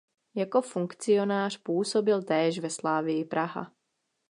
Jako 0.35 0.61
funkcionář 0.61 1.57
působil 1.57 2.23
též 2.23 2.59
ve 2.59 2.69
Slavii 2.69 3.25
Praha. 3.25 3.71